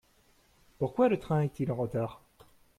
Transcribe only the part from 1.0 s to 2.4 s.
le train est-il en retard?